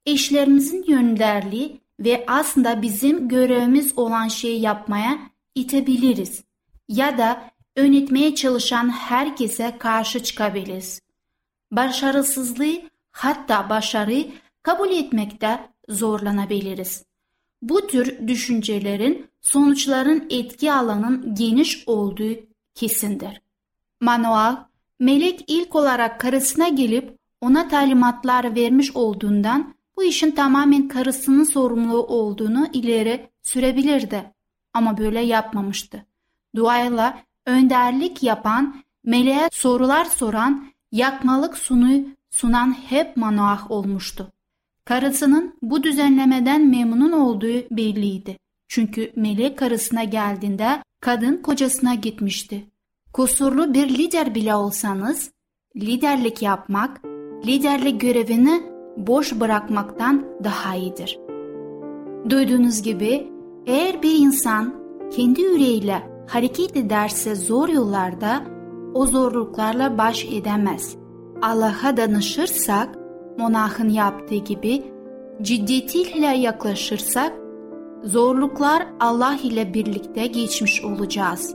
Eşlerimizin 0.07 0.85
yönlerliği 0.89 1.81
ve 2.01 2.25
aslında 2.27 2.83
bizim 2.83 3.29
görevimiz 3.29 3.99
olan 3.99 4.29
şeyi 4.29 4.61
yapmaya 4.61 5.19
itebiliriz. 5.55 6.45
Ya 6.89 7.19
da 7.19 7.51
yönetmeye 7.77 8.35
çalışan 8.35 8.89
herkese 8.91 9.77
karşı 9.79 10.23
çıkabiliriz. 10.23 11.01
Başarısızlığı 11.71 12.83
hatta 13.13 13.71
başarıyı 13.71 14.33
kabul 14.63 14.91
etmekte 14.91 15.61
zorlanabiliriz. 15.89 17.05
Bu 17.63 17.87
tür 17.87 18.29
düşüncelerin 18.29 19.27
sonuçların 19.41 20.27
etki 20.31 20.73
alanın 20.73 21.35
geniş 21.35 21.89
olduğu 21.89 22.35
kesindir. 22.77 23.41
Manuel, 24.01 24.57
melek 25.01 25.45
ilk 25.47 25.75
olarak 25.75 26.21
karısına 26.21 26.69
gelip 26.69 27.17
ona 27.41 27.69
talimatlar 27.69 28.55
vermiş 28.55 28.97
olduğundan 28.97 29.75
bu 29.97 30.05
işin 30.05 30.31
tamamen 30.31 30.89
karısının 30.89 31.45
sorumluluğu 31.45 32.07
olduğunu 32.07 32.69
ileri 32.73 33.29
sürebilirdi. 33.43 34.33
Ama 34.75 34.99
böyle 34.99 35.21
yapmamıştı. 35.21 36.07
Duayla 36.57 37.19
önderlik 37.47 38.23
yapan, 38.23 38.83
meleğe 39.05 39.49
sorular 39.53 40.05
soran, 40.05 40.67
yakmalık 40.93 41.59
sunuyu 41.59 42.07
sunan 42.31 42.77
hep 42.89 43.17
Manoah 43.17 43.71
olmuştu. 43.71 44.33
Karısının 44.85 45.55
bu 45.63 45.83
düzenlemeden 45.83 46.67
memnun 46.67 47.13
olduğu 47.13 47.71
belliydi. 47.71 48.39
Çünkü 48.69 49.13
melek 49.17 49.59
karısına 49.59 50.05
geldiğinde 50.05 50.83
kadın 51.01 51.37
kocasına 51.37 51.95
gitmişti. 51.95 52.71
Kusurlu 53.13 53.75
bir 53.75 53.89
lider 53.89 54.35
bile 54.35 54.55
olsanız, 54.55 55.31
liderlik 55.77 56.43
yapmak, 56.43 57.05
liderlik 57.47 58.01
görevini 58.01 58.63
boş 58.97 59.41
bırakmaktan 59.41 60.27
daha 60.45 60.75
iyidir. 60.75 61.19
Duyduğunuz 62.31 62.83
gibi 62.83 63.33
eğer 63.67 64.03
bir 64.03 64.19
insan 64.19 64.75
kendi 65.17 65.41
yüreğiyle 65.41 66.03
hareket 66.29 66.77
ederse 66.77 67.35
zor 67.35 67.69
yollarda 67.69 68.45
o 68.95 69.07
zorluklarla 69.07 69.99
baş 69.99 70.25
edemez. 70.25 70.97
Allah'a 71.43 71.97
danışırsak, 71.97 72.99
monahın 73.39 73.89
yaptığı 73.89 74.35
gibi 74.35 74.83
ciddiyetiyle 75.43 76.27
yaklaşırsak, 76.27 77.33
zorluklar 78.05 78.87
Allah 79.01 79.37
ile 79.43 79.75
birlikte 79.75 80.27
geçmiş 80.27 80.85
olacağız 80.85 81.55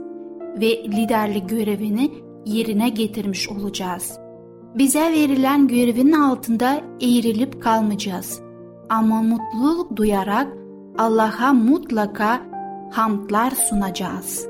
ve 0.60 0.84
liderlik 0.84 1.48
görevini 1.48 2.10
yerine 2.46 2.88
getirmiş 2.88 3.48
olacağız. 3.48 4.18
Bize 4.74 5.00
verilen 5.00 5.68
görevin 5.68 6.12
altında 6.12 6.80
eğrilip 7.00 7.62
kalmayacağız. 7.62 8.40
Ama 8.88 9.22
mutluluk 9.22 9.96
duyarak 9.96 10.52
Allah'a 10.98 11.52
mutlaka 11.52 12.40
hamdlar 12.92 13.50
sunacağız. 13.50 14.46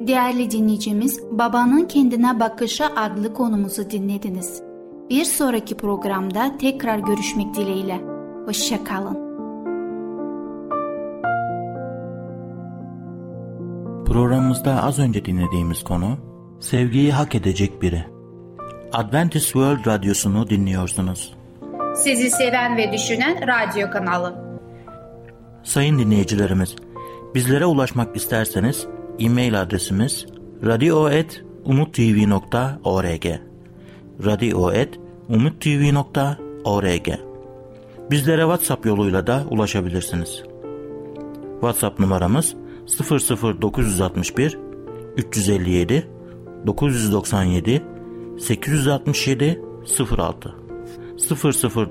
Değerli 0.00 0.50
dinleyicimiz, 0.50 1.22
Babanın 1.30 1.84
Kendine 1.84 2.40
Bakışı 2.40 2.86
adlı 2.86 3.34
konumuzu 3.34 3.90
dinlediniz. 3.90 4.62
Bir 5.10 5.24
sonraki 5.24 5.76
programda 5.76 6.58
tekrar 6.58 6.98
görüşmek 6.98 7.54
dileğiyle. 7.54 8.00
Hoşçakalın. 8.46 9.23
Programımızda 14.14 14.82
az 14.82 14.98
önce 14.98 15.24
dinlediğimiz 15.24 15.84
konu 15.84 16.18
sevgiyi 16.60 17.12
hak 17.12 17.34
edecek 17.34 17.82
biri. 17.82 18.04
Adventist 18.92 19.44
World 19.44 19.86
Radyosu'nu 19.86 20.50
dinliyorsunuz. 20.50 21.34
Sizi 21.96 22.30
seven 22.30 22.76
ve 22.76 22.92
düşünen 22.92 23.48
radyo 23.48 23.90
kanalı. 23.90 24.58
Sayın 25.62 25.98
dinleyicilerimiz, 25.98 26.76
bizlere 27.34 27.66
ulaşmak 27.66 28.16
isterseniz 28.16 28.86
e-mail 29.18 29.62
adresimiz 29.62 30.26
radio.umutv.org 30.64 33.26
radio.umutv.org 34.24 37.08
Bizlere 38.10 38.42
WhatsApp 38.42 38.86
yoluyla 38.86 39.26
da 39.26 39.44
ulaşabilirsiniz. 39.50 40.42
WhatsApp 41.60 42.00
numaramız 42.00 42.54
00961 42.86 44.58
357 45.16 46.08
997 46.66 47.82
867 48.38 49.60
06 50.18 50.54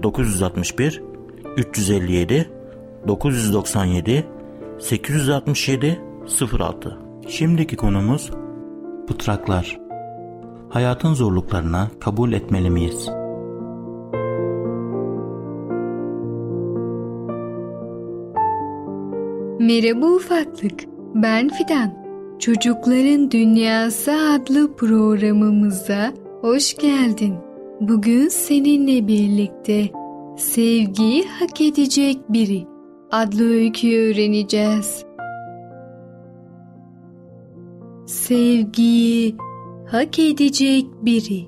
00961 0.03 1.01
357 1.57 2.49
997 3.07 4.25
867 4.79 6.01
06 6.59 6.97
Şimdiki 7.27 7.75
konumuz 7.75 8.31
pıtraklar. 9.07 9.79
Hayatın 10.69 11.13
zorluklarına 11.13 11.91
kabul 11.99 12.33
etmeli 12.33 12.69
miyiz? 12.69 13.22
Merhaba 19.63 20.05
ufaklık, 20.05 20.83
ben 21.15 21.49
Fidan. 21.49 21.93
Çocukların 22.39 23.31
Dünyası 23.31 24.11
adlı 24.11 24.75
programımıza 24.75 26.13
hoş 26.41 26.77
geldin. 26.77 27.35
Bugün 27.81 28.27
seninle 28.27 29.07
birlikte 29.07 29.89
sevgiyi 30.37 31.23
hak 31.27 31.61
edecek 31.61 32.17
biri 32.29 32.67
adlı 33.11 33.49
öyküyü 33.49 34.11
öğreneceğiz. 34.11 35.05
Sevgiyi 38.05 39.35
hak 39.91 40.19
edecek 40.19 40.85
biri. 41.01 41.47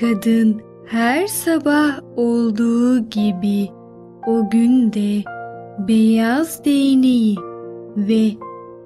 Kadın 0.00 0.60
her 0.86 1.26
sabah 1.26 2.00
olduğu 2.16 3.10
gibi 3.10 3.68
o 4.26 4.50
gün 4.50 4.92
de 4.92 5.31
beyaz 5.78 6.64
değneği 6.64 7.36
ve 7.96 8.30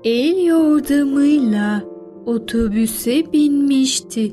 el 0.05 0.45
yordamıyla 0.47 1.85
otobüse 2.27 3.33
binmişti. 3.33 4.33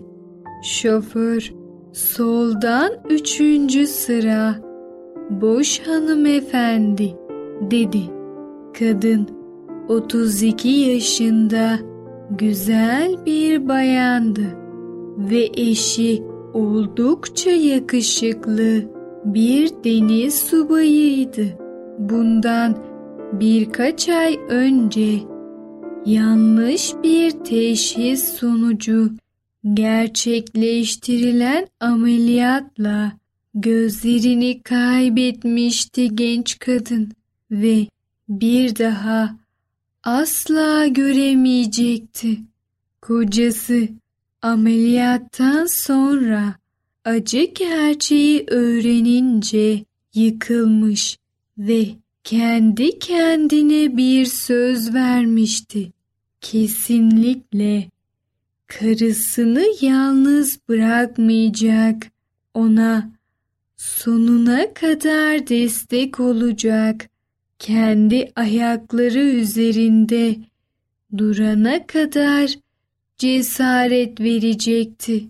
Şoför 0.63 1.53
soldan 1.93 2.91
üçüncü 3.09 3.87
sıra 3.87 4.55
boş 5.29 5.79
hanımefendi 5.79 7.15
dedi. 7.71 8.01
Kadın 8.79 9.27
32 9.89 10.69
yaşında 10.69 11.79
güzel 12.31 13.25
bir 13.25 13.67
bayandı 13.67 14.57
ve 15.17 15.49
eşi 15.53 16.23
oldukça 16.53 17.51
yakışıklı 17.51 18.83
bir 19.25 19.69
deniz 19.83 20.35
subayıydı. 20.39 21.62
Bundan 21.99 22.77
birkaç 23.33 24.09
ay 24.09 24.39
önce 24.49 25.19
yanlış 26.05 26.93
bir 27.03 27.31
teşhis 27.31 28.23
sonucu 28.33 29.11
gerçekleştirilen 29.73 31.67
ameliyatla 31.79 33.11
gözlerini 33.53 34.63
kaybetmişti 34.63 36.15
genç 36.15 36.59
kadın 36.59 37.11
ve 37.51 37.87
bir 38.29 38.75
daha 38.75 39.35
asla 40.03 40.87
göremeyecekti. 40.87 42.37
Kocası 43.01 43.87
ameliyattan 44.41 45.65
sonra 45.65 46.55
acı 47.05 47.43
gerçeği 47.43 48.43
öğrenince 48.47 49.85
yıkılmış 50.13 51.17
ve 51.57 51.85
kendi 52.23 52.99
kendine 52.99 53.97
bir 53.97 54.25
söz 54.25 54.93
vermişti. 54.93 55.91
Kesinlikle 56.41 57.89
karısını 58.67 59.65
yalnız 59.81 60.59
bırakmayacak, 60.69 62.11
ona 62.53 63.11
sonuna 63.77 64.73
kadar 64.73 65.47
destek 65.47 66.19
olacak, 66.19 67.09
kendi 67.59 68.31
ayakları 68.35 69.19
üzerinde 69.19 70.35
durana 71.17 71.87
kadar 71.87 72.55
cesaret 73.17 74.19
verecekti. 74.19 75.27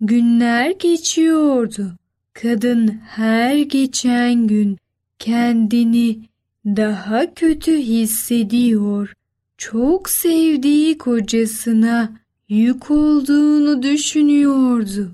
Günler 0.00 0.70
geçiyordu. 0.70 1.92
Kadın 2.32 2.88
her 2.88 3.56
geçen 3.56 4.46
gün 4.46 4.78
kendini 5.22 6.18
daha 6.66 7.34
kötü 7.34 7.76
hissediyor. 7.78 9.12
Çok 9.58 10.10
sevdiği 10.10 10.98
kocasına 10.98 12.12
yük 12.48 12.90
olduğunu 12.90 13.82
düşünüyordu. 13.82 15.10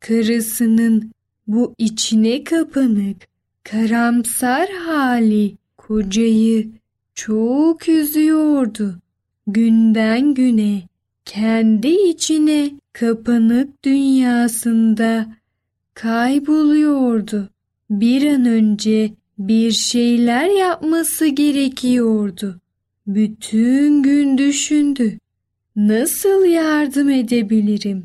Karısının 0.00 1.12
bu 1.46 1.74
içine 1.78 2.44
kapanık, 2.44 3.16
karamsar 3.64 4.68
hali 4.70 5.56
kocayı 5.76 6.70
çok 7.14 7.88
üzüyordu. 7.88 8.98
Günden 9.46 10.34
güne 10.34 10.82
kendi 11.24 11.88
içine 11.88 12.70
kapanık 12.92 13.84
dünyasında 13.84 15.26
kayboluyordu. 15.94 17.50
Bir 17.90 18.34
an 18.34 18.44
önce 18.44 19.17
bir 19.38 19.72
şeyler 19.72 20.58
yapması 20.58 21.26
gerekiyordu. 21.26 22.60
Bütün 23.06 24.02
gün 24.02 24.38
düşündü. 24.38 25.18
Nasıl 25.76 26.44
yardım 26.44 27.10
edebilirim? 27.10 28.04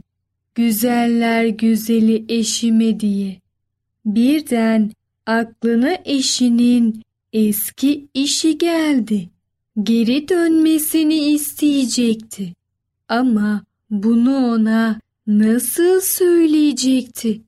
Güzeller 0.56 1.46
güzeli 1.46 2.26
eşime 2.30 3.00
diye. 3.00 3.42
Birden 4.06 4.92
aklına 5.26 5.98
eşinin 6.06 7.02
eski 7.34 8.08
işi 8.14 8.58
geldi. 8.58 9.30
Geri 9.84 10.30
dönmesini 10.30 11.16
isteyecekti. 11.16 12.54
Ama 13.10 13.64
bunu 13.90 14.36
ona 14.36 15.00
nasıl 15.28 16.02
söyleyecekti? 16.02 17.42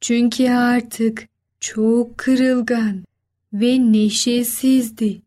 Çünkü 0.00 0.48
artık 0.48 1.28
çok 1.60 2.18
kırılgan 2.18 3.02
ve 3.52 3.92
neşesizdi. 3.92 5.22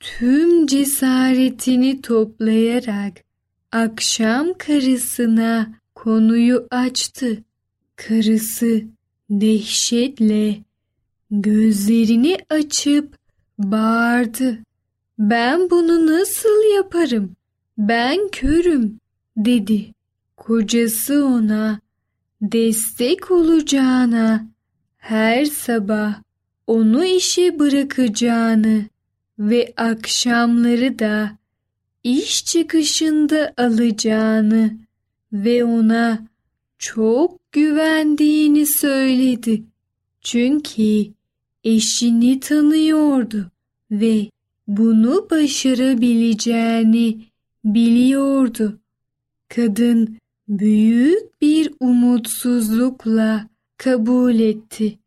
Tüm 0.00 0.66
cesaretini 0.66 2.02
toplayarak 2.02 3.24
akşam 3.72 4.54
karısına 4.58 5.72
konuyu 5.94 6.66
açtı. 6.70 7.44
Karısı 7.96 8.82
dehşetle 9.30 10.58
gözlerini 11.30 12.38
açıp 12.50 13.16
bağırdı. 13.58 14.58
Ben 15.18 15.70
bunu 15.70 16.06
nasıl 16.06 16.74
yaparım? 16.76 17.36
Ben 17.78 18.28
körüm 18.32 18.98
dedi. 19.36 19.94
Kocası 20.36 21.24
ona 21.26 21.80
destek 22.42 23.30
olacağına 23.30 24.46
her 24.96 25.44
sabah 25.44 26.22
onu 26.70 27.04
işe 27.04 27.58
bırakacağını 27.58 28.84
ve 29.38 29.72
akşamları 29.76 30.98
da 30.98 31.38
iş 32.04 32.44
çıkışında 32.44 33.54
alacağını 33.56 34.76
ve 35.32 35.64
ona 35.64 36.26
çok 36.78 37.52
güvendiğini 37.52 38.66
söyledi. 38.66 39.62
Çünkü 40.20 41.06
eşini 41.64 42.40
tanıyordu 42.40 43.50
ve 43.90 44.26
bunu 44.68 45.26
başarabileceğini 45.30 47.24
biliyordu. 47.64 48.80
Kadın 49.48 50.18
büyük 50.48 51.42
bir 51.42 51.72
umutsuzlukla 51.80 53.48
kabul 53.76 54.34
etti. 54.40 54.98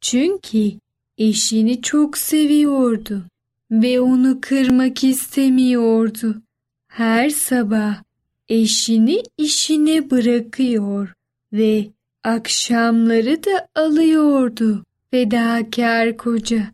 Çünkü 0.00 0.72
eşini 1.20 1.82
çok 1.82 2.18
seviyordu 2.18 3.24
ve 3.70 4.00
onu 4.00 4.38
kırmak 4.40 5.04
istemiyordu. 5.04 6.42
Her 6.88 7.30
sabah 7.30 8.02
eşini 8.48 9.22
işine 9.38 10.10
bırakıyor 10.10 11.12
ve 11.52 11.86
akşamları 12.24 13.44
da 13.44 13.68
alıyordu 13.74 14.84
fedakar 15.10 16.16
koca. 16.16 16.66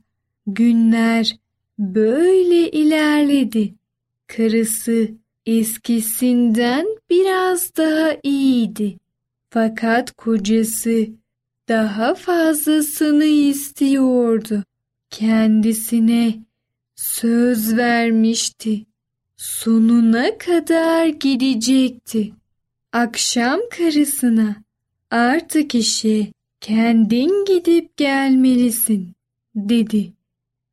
Günler 0.46 1.36
böyle 1.78 2.70
ilerledi. 2.70 3.74
Karısı 4.26 5.08
eskisinden 5.46 6.86
biraz 7.10 7.76
daha 7.76 8.16
iyiydi. 8.22 8.96
Fakat 9.50 10.12
kocası 10.12 11.06
daha 11.68 12.14
fazlasını 12.14 13.24
istiyordu. 13.24 14.64
Kendisine 15.10 16.34
söz 16.96 17.76
vermişti. 17.76 18.86
Sonuna 19.36 20.38
kadar 20.38 21.06
gidecekti. 21.06 22.32
Akşam 22.92 23.60
karısına 23.78 24.56
artık 25.10 25.74
işe 25.74 26.32
kendin 26.60 27.44
gidip 27.44 27.96
gelmelisin 27.96 29.12
dedi. 29.54 30.12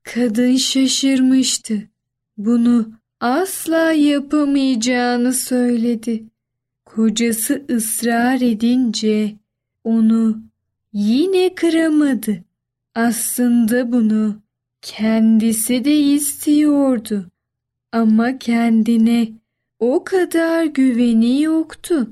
Kadın 0.03 0.55
şaşırmıştı. 0.55 1.89
Bunu 2.37 2.91
asla 3.19 3.91
yapamayacağını 3.91 5.33
söyledi. 5.33 6.23
Kocası 6.85 7.65
ısrar 7.69 8.41
edince 8.41 9.35
onu 9.83 10.43
yine 10.93 11.55
kıramadı. 11.55 12.43
Aslında 12.95 13.91
bunu 13.91 14.41
kendisi 14.81 15.85
de 15.85 15.95
istiyordu. 15.95 17.25
Ama 17.91 18.37
kendine 18.37 19.31
o 19.79 20.03
kadar 20.03 20.63
güveni 20.63 21.41
yoktu. 21.41 22.07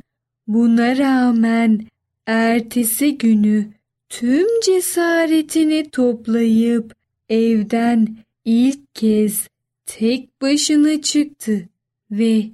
Buna 0.47 0.97
rağmen 0.97 1.87
ertesi 2.27 3.17
günü 3.17 3.67
tüm 4.09 4.47
cesaretini 4.65 5.89
toplayıp 5.89 6.95
evden 7.29 8.17
ilk 8.45 8.95
kez 8.95 9.47
tek 9.85 10.41
başına 10.41 11.01
çıktı 11.01 11.69
ve 12.11 12.49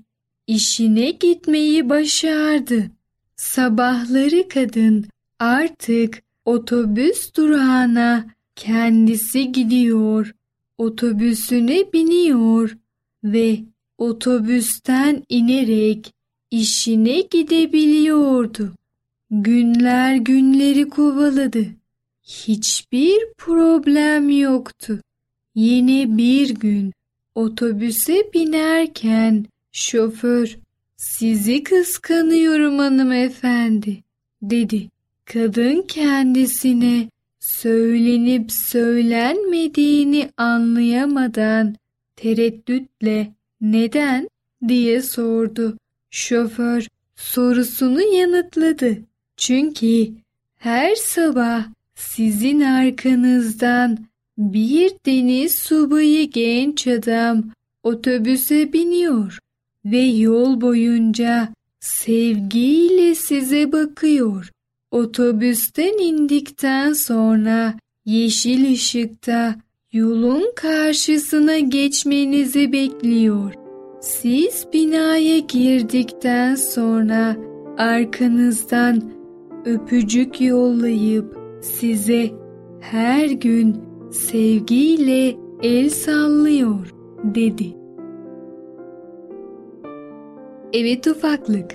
işine 0.47 1.11
gitmeyi 1.11 1.89
başardı. 1.89 2.91
Sabahları 3.35 4.47
kadın 4.49 5.05
artık 5.39 6.23
otobüs 6.45 7.33
durağına 7.35 8.27
kendisi 8.55 9.51
gidiyor, 9.51 10.35
otobüsüne 10.77 11.93
biniyor 11.93 12.77
ve 13.23 13.59
otobüsten 13.97 15.23
inerek 15.29 16.13
işine 16.51 17.21
gidebiliyordu. 17.21 18.73
Günler 19.31 20.15
günleri 20.15 20.89
kovaladı. 20.89 21.65
Hiçbir 22.23 23.33
problem 23.37 24.29
yoktu. 24.29 25.01
Yine 25.55 26.17
bir 26.17 26.49
gün 26.49 26.93
otobüse 27.35 28.31
binerken 28.33 29.45
şoför 29.71 30.57
sizi 30.97 31.63
kıskanıyorum 31.63 32.79
hanımefendi 32.79 34.03
dedi. 34.41 34.89
Kadın 35.33 35.81
kendisine 35.81 37.09
söylenip 37.39 38.51
söylenmediğini 38.51 40.29
anlayamadan 40.37 41.75
tereddütle 42.15 43.33
neden 43.61 44.29
diye 44.67 45.01
sordu. 45.01 45.77
Şoför 46.11 46.87
sorusunu 47.15 48.01
yanıtladı. 48.01 48.97
Çünkü 49.37 50.07
her 50.57 50.95
sabah 50.95 51.65
sizin 51.95 52.61
arkanızdan 52.61 53.97
bir 54.37 54.91
deniz 55.05 55.55
subayı 55.55 56.29
genç 56.29 56.87
adam 56.87 57.43
otobüse 57.83 58.73
biniyor 58.73 59.39
ve 59.85 60.01
yol 60.01 60.61
boyunca 60.61 61.49
sevgiyle 61.79 63.15
size 63.15 63.71
bakıyor. 63.71 64.51
Otobüsten 64.91 65.97
indikten 66.03 66.93
sonra 66.93 67.73
yeşil 68.05 68.73
ışıkta 68.73 69.55
yolun 69.93 70.51
karşısına 70.55 71.59
geçmenizi 71.59 72.71
bekliyor. 72.71 73.53
Siz 74.01 74.67
binaya 74.73 75.37
girdikten 75.37 76.55
sonra 76.55 77.35
arkanızdan 77.77 79.01
öpücük 79.65 80.41
yollayıp 80.41 81.37
size 81.61 82.29
her 82.79 83.29
gün 83.29 83.81
sevgiyle 84.11 85.35
el 85.63 85.89
sallıyor 85.89 86.93
dedi. 87.23 87.73
Evet 90.73 91.07
ufaklık, 91.07 91.71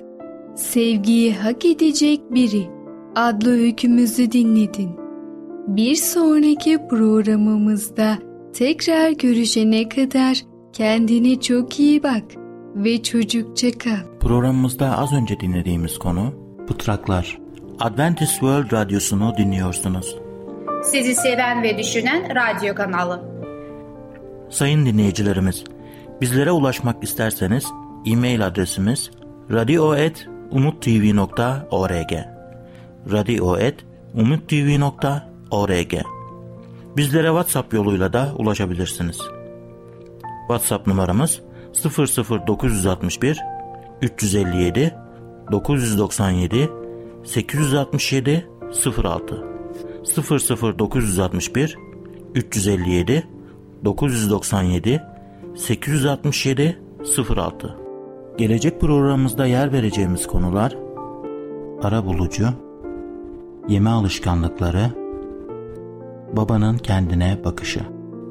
sevgiyi 0.55 1.33
hak 1.33 1.65
edecek 1.65 2.21
biri 2.31 2.82
adlı 3.15 3.51
öykümüzü 3.51 4.31
dinledin. 4.31 4.89
Bir 5.67 5.95
sonraki 5.95 6.87
programımızda 6.89 8.17
tekrar 8.53 9.11
görüşene 9.11 9.89
kadar 9.89 10.37
kendine 10.73 11.41
çok 11.41 11.79
iyi 11.79 12.03
bak. 12.03 12.23
ve 12.75 13.03
çocukça 13.03 13.71
kal. 13.71 14.19
Programımızda 14.19 14.97
az 14.97 15.13
önce 15.13 15.39
dinlediğimiz 15.39 15.99
konu 15.99 16.33
Pıtraklar. 16.67 17.39
Adventist 17.79 18.31
World 18.31 18.71
Radyosu'nu 18.71 19.33
dinliyorsunuz. 19.37 20.15
Sizi 20.83 21.15
seven 21.15 21.63
ve 21.63 21.77
düşünen 21.77 22.23
radyo 22.35 22.75
kanalı. 22.75 23.21
Sayın 24.49 24.85
dinleyicilerimiz, 24.85 25.63
bizlere 26.21 26.51
ulaşmak 26.51 27.03
isterseniz 27.03 27.65
e-mail 28.05 28.47
adresimiz 28.47 29.11
radio.umutv.org 29.51 32.32
radio.umutv.org 33.11 35.93
Bizlere 36.97 37.27
WhatsApp 37.27 37.73
yoluyla 37.73 38.13
da 38.13 38.33
ulaşabilirsiniz. 38.37 39.19
WhatsApp 40.47 40.87
numaramız 40.87 41.41
00961 42.47 43.39
357 44.01 44.93
997 45.51 46.69
867 47.23 48.47
06 49.03 49.43
00961 50.79 51.77
357 52.35 53.27
997 53.85 55.01
867 55.55 56.79
06 57.35 57.77
Gelecek 58.37 58.81
programımızda 58.81 59.45
yer 59.45 59.73
vereceğimiz 59.73 60.27
konular 60.27 60.75
ara 61.83 62.05
bulucu, 62.05 62.47
yeme 63.67 63.89
alışkanlıkları, 63.89 64.89
babanın 66.33 66.77
kendine 66.77 67.37
bakışı. 67.45 67.81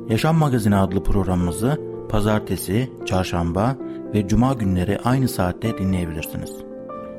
Yaşam 0.08 0.36
Magazini 0.36 0.76
adlı 0.76 1.02
programımızı 1.02 1.80
pazartesi, 2.08 2.92
çarşamba 3.06 3.76
ve 4.14 4.28
cuma 4.28 4.52
günleri 4.52 4.98
aynı 5.04 5.28
saatte 5.28 5.78
dinleyebilirsiniz. 5.78 6.56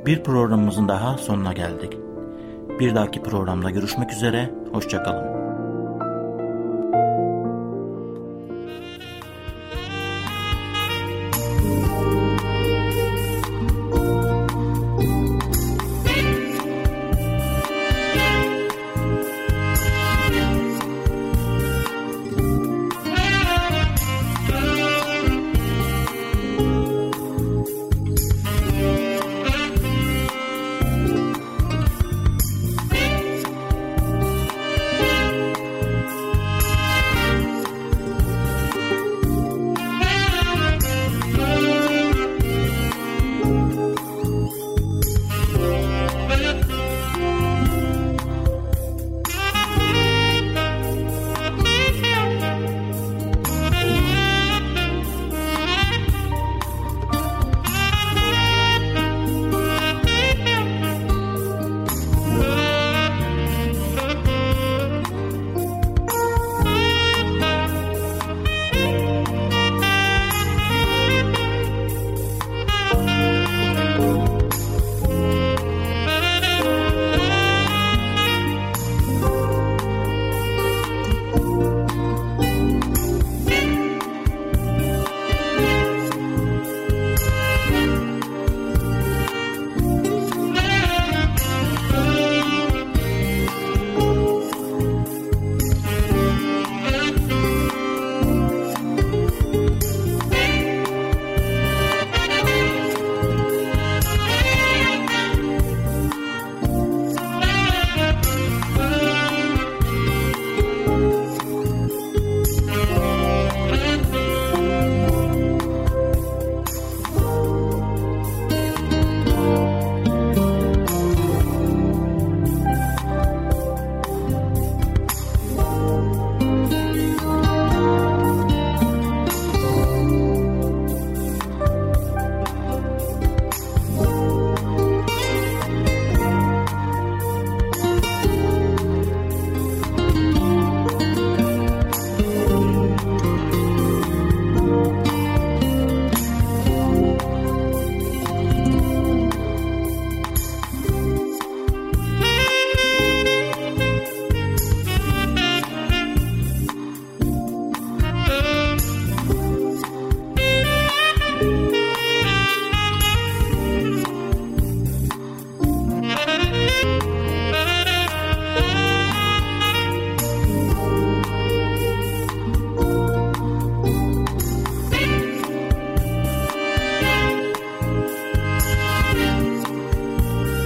Bir 0.06 0.23
programımızın 0.23 0.88
daha 0.88 1.17
sonuna 1.17 1.54
geldik. 1.54 1.97
Bir 2.80 2.95
dahaki 2.95 3.23
programda 3.23 3.69
görüşmek 3.69 4.12
üzere, 4.12 4.54
hoşçakalın. 4.71 5.42